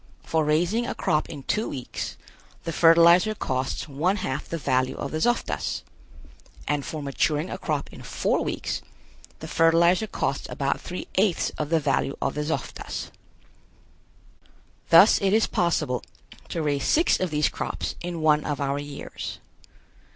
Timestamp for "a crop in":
0.87-1.43, 7.51-8.01